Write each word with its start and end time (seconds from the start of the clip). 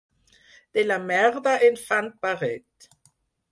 De 0.77 0.83
la 0.91 0.97
merda 1.11 1.53
en 1.69 1.79
fan 1.83 2.11
paret. 2.25 2.91